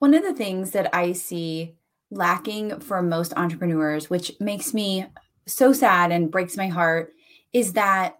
[0.00, 1.76] One of the things that I see
[2.10, 5.06] lacking for most entrepreneurs, which makes me
[5.46, 7.12] so sad and breaks my heart,
[7.52, 8.16] is that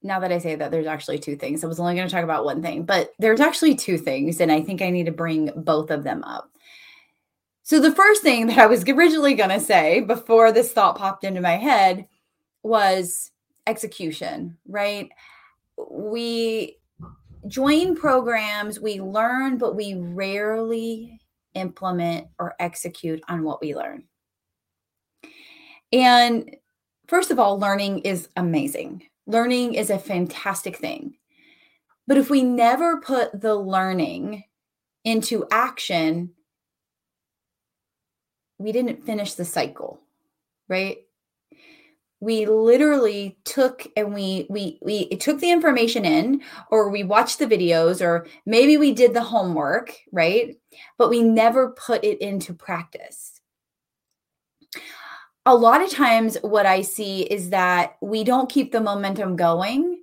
[0.00, 1.62] now that I say that, there's actually two things.
[1.62, 4.40] I was only going to talk about one thing, but there's actually two things.
[4.40, 6.48] And I think I need to bring both of them up.
[7.64, 11.24] So, the first thing that I was originally going to say before this thought popped
[11.24, 12.06] into my head
[12.62, 13.32] was
[13.66, 15.10] execution, right?
[15.90, 16.78] We
[17.48, 21.20] join programs, we learn, but we rarely
[21.54, 24.04] implement or execute on what we learn.
[25.92, 26.56] And
[27.06, 29.04] first of all, learning is amazing.
[29.26, 31.14] Learning is a fantastic thing.
[32.06, 34.44] But if we never put the learning
[35.04, 36.30] into action,
[38.58, 40.00] we didn't finish the cycle,
[40.68, 40.98] right?
[42.22, 46.40] We literally took and we we we took the information in
[46.70, 50.56] or we watched the videos or maybe we did the homework right?
[50.98, 53.40] But we never put it into practice.
[55.46, 60.00] A lot of times what i see is that we don't keep the momentum going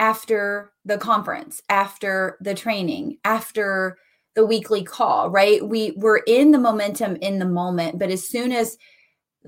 [0.00, 3.98] after the conference after the training after
[4.34, 5.64] the weekly call right?
[5.64, 8.76] We we're in the momentum in the moment but as soon as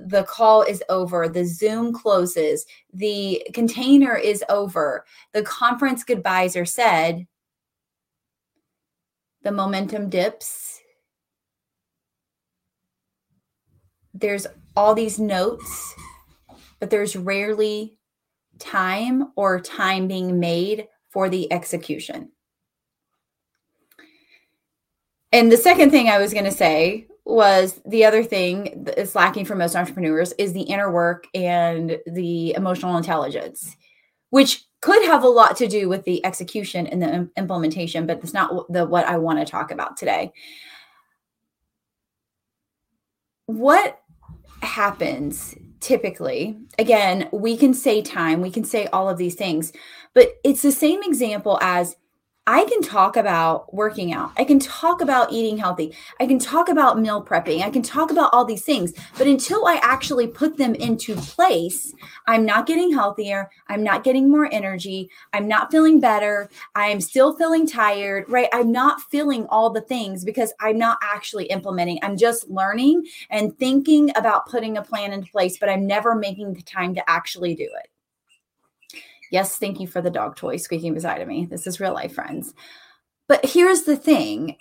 [0.06, 6.64] the call is over, the Zoom closes, the container is over, the conference goodbyes are
[6.64, 7.26] said,
[9.42, 10.80] the momentum dips.
[14.14, 15.94] There's all these notes,
[16.80, 17.98] but there's rarely
[18.58, 22.30] time or time being made for the execution.
[25.32, 29.14] And the second thing I was going to say was the other thing that is
[29.14, 33.76] lacking for most entrepreneurs is the inner work and the emotional intelligence,
[34.30, 38.32] which could have a lot to do with the execution and the implementation, but that's
[38.32, 40.32] not the what I want to talk about today.
[43.44, 44.00] What
[44.62, 49.72] happens typically again we can say time we can say all of these things
[50.12, 51.94] but it's the same example as
[52.50, 54.32] I can talk about working out.
[54.38, 55.94] I can talk about eating healthy.
[56.18, 57.60] I can talk about meal prepping.
[57.60, 58.94] I can talk about all these things.
[59.18, 61.92] But until I actually put them into place,
[62.26, 63.50] I'm not getting healthier.
[63.68, 65.10] I'm not getting more energy.
[65.34, 66.48] I'm not feeling better.
[66.74, 68.48] I'm still feeling tired, right?
[68.54, 71.98] I'm not feeling all the things because I'm not actually implementing.
[72.00, 76.54] I'm just learning and thinking about putting a plan into place, but I'm never making
[76.54, 77.90] the time to actually do it.
[79.30, 81.46] Yes, thank you for the dog toy squeaking beside of me.
[81.46, 82.54] This is real life, friends.
[83.26, 84.56] But here's the thing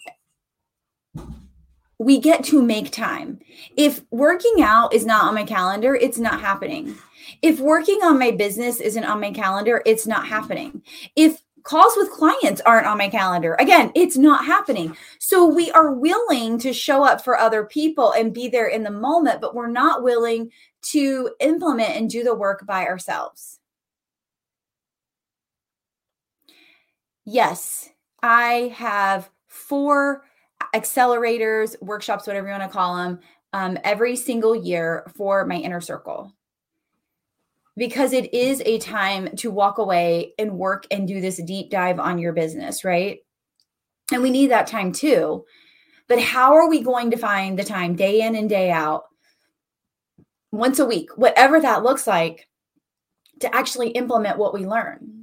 [2.00, 3.40] we get to make time.
[3.76, 6.96] If working out is not on my calendar, it's not happening.
[7.42, 10.84] If working on my business isn't on my calendar, it's not happening.
[11.16, 14.96] If calls with clients aren't on my calendar, again, it's not happening.
[15.20, 18.92] So we are willing to show up for other people and be there in the
[18.92, 20.52] moment, but we're not willing
[20.84, 23.60] to implement and do the work by ourselves.
[27.30, 27.90] Yes,
[28.24, 30.24] I have four
[30.74, 33.20] accelerators, workshops, whatever you want to call them,
[33.52, 36.34] um, every single year for my inner circle.
[37.76, 42.00] Because it is a time to walk away and work and do this deep dive
[42.00, 43.20] on your business, right?
[44.14, 45.44] And we need that time too.
[46.08, 49.04] But how are we going to find the time day in and day out,
[50.54, 52.48] once a week, whatever that looks like,
[53.42, 55.17] to actually implement what we learn?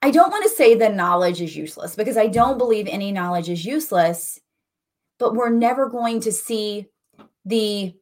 [0.00, 3.48] I don't want to say the knowledge is useless because I don't believe any knowledge
[3.48, 4.38] is useless,
[5.18, 6.86] but we're never going to see
[7.44, 7.94] the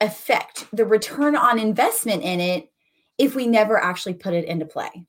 [0.00, 2.70] effect, the return on investment in it
[3.18, 5.06] if we never actually put it into play.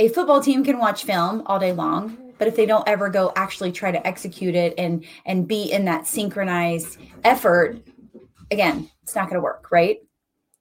[0.00, 3.32] A football team can watch film all day long, but if they don't ever go
[3.36, 7.78] actually try to execute it and and be in that synchronized effort,
[8.50, 9.98] again, it's not going to work, right?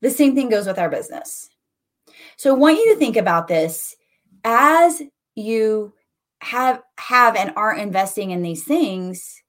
[0.02, 1.50] The same thing goes with our business.
[2.38, 3.96] So I want you to think about this
[4.44, 5.02] as
[5.36, 5.94] you
[6.42, 9.42] have have and are investing in these things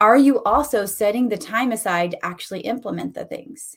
[0.00, 3.76] are you also setting the time aside to actually implement the things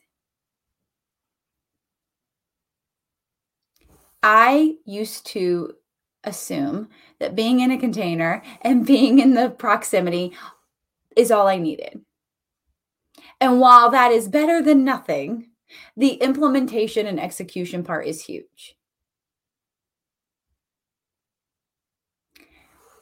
[4.22, 5.74] i used to
[6.26, 6.90] assume
[7.20, 10.34] that being in a container and being in the proximity
[11.16, 12.02] is all i needed
[13.40, 15.49] and while that is better than nothing
[15.96, 18.76] the implementation and execution part is huge.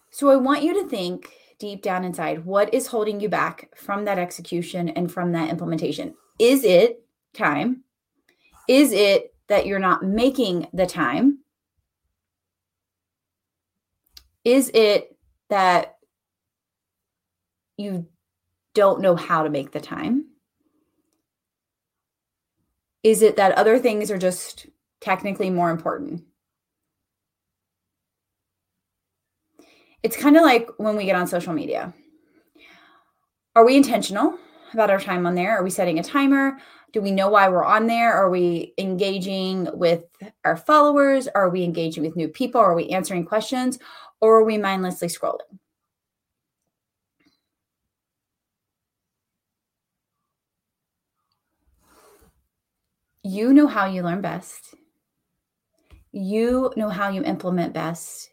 [0.09, 4.05] So I want you to think deep down inside what is holding you back from
[4.05, 6.13] that execution and from that implementation?
[6.39, 7.03] Is it
[7.33, 7.83] time?
[8.67, 11.39] Is it that you're not making the time?
[14.43, 15.15] Is it
[15.49, 15.97] that
[17.77, 18.07] you
[18.73, 20.26] don't know how to make the time?
[23.07, 24.67] Is it that other things are just
[24.99, 26.25] technically more important?
[30.03, 31.93] It's kind of like when we get on social media.
[33.55, 34.37] Are we intentional
[34.73, 35.57] about our time on there?
[35.57, 36.57] Are we setting a timer?
[36.91, 38.13] Do we know why we're on there?
[38.13, 40.03] Are we engaging with
[40.43, 41.29] our followers?
[41.29, 42.59] Are we engaging with new people?
[42.59, 43.79] Are we answering questions?
[44.19, 45.59] Or are we mindlessly scrolling?
[53.27, 54.73] You know how you learn best.
[56.13, 58.29] You know how you implement best.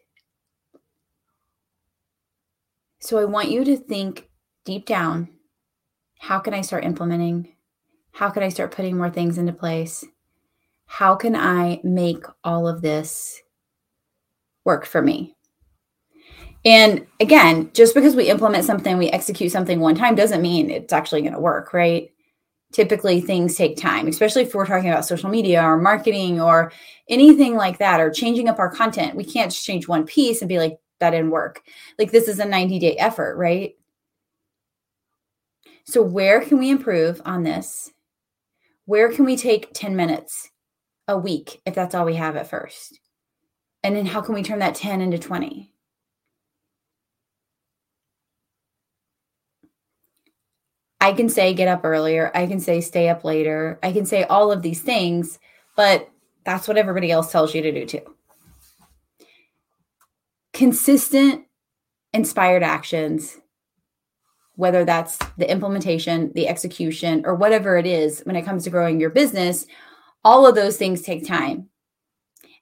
[3.01, 4.29] So I want you to think
[4.65, 5.31] deep down
[6.21, 7.57] how can I start implementing?
[8.13, 10.05] How can I start putting more things into place?
[10.87, 13.43] How can I make all of this
[14.65, 15.35] work for me?
[16.65, 20.93] And again, just because we implement something, we execute something one time doesn't mean it's
[20.93, 22.14] actually going to work, right?
[22.75, 26.73] Typically things take time, especially if we're talking about social media or marketing or
[27.09, 29.15] anything like that, or changing up our content.
[29.15, 31.63] We can't just change one piece and be like, that didn't work.
[31.99, 33.75] Like, this is a 90 day effort, right?
[35.85, 37.93] So, where can we improve on this?
[38.87, 40.51] Where can we take 10 minutes
[41.07, 42.99] a week if that's all we have at first?
[43.83, 45.64] And then, how can we turn that 10 into 20?
[51.05, 52.31] I can say get up earlier.
[52.35, 53.79] I can say stay up later.
[53.83, 55.39] I can say all of these things,
[55.77, 56.09] but
[56.47, 58.01] that's what everybody else tells you to do too.
[60.55, 61.45] Consistent,
[62.15, 63.37] inspired actions,
[64.55, 68.99] whether that's the implementation, the execution, or whatever it is when it comes to growing
[68.99, 69.67] your business,
[70.25, 71.69] all of those things take time.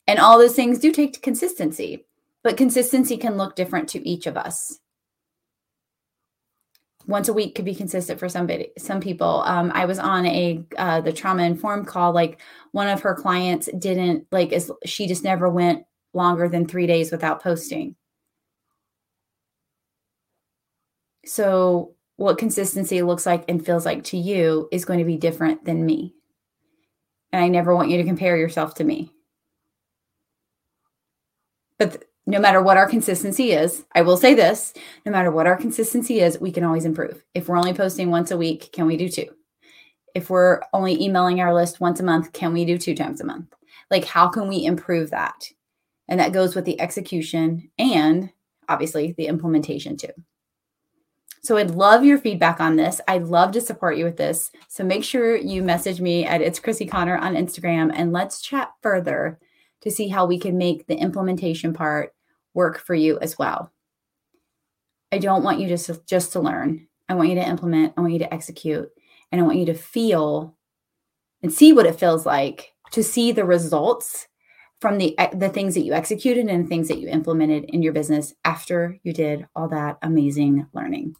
[0.08, 2.06] And all those things do take consistency,
[2.42, 4.80] but consistency can look different to each of us
[7.06, 9.42] once a week could be consistent for somebody some people.
[9.46, 12.40] Um, i was on a uh, the trauma informed call like
[12.72, 15.84] one of her clients didn't like is she just never went
[16.14, 17.96] longer than three days without posting.
[21.24, 25.64] So what consistency looks like and feels like to you is going to be different
[25.64, 26.14] than me.
[27.32, 29.10] And i never want you to compare yourself to me.
[31.78, 34.74] But no matter what our consistency is, I will say this
[35.04, 37.24] no matter what our consistency is, we can always improve.
[37.34, 39.26] If we're only posting once a week, can we do two?
[40.14, 43.24] If we're only emailing our list once a month, can we do two times a
[43.24, 43.52] month?
[43.90, 45.48] Like, how can we improve that?
[46.08, 48.30] And that goes with the execution and
[48.68, 50.12] obviously the implementation too.
[51.42, 53.00] So I'd love your feedback on this.
[53.08, 54.52] I'd love to support you with this.
[54.68, 58.70] So make sure you message me at it's Crissy Conner on Instagram and let's chat
[58.80, 59.40] further
[59.82, 62.14] to see how we can make the implementation part
[62.54, 63.72] work for you as well.
[65.10, 66.86] I don't want you just to, just to learn.
[67.08, 68.88] I want you to implement, I want you to execute,
[69.30, 70.56] and I want you to feel
[71.42, 74.28] and see what it feels like to see the results
[74.80, 78.34] from the the things that you executed and things that you implemented in your business
[78.44, 81.14] after you did all that amazing learning.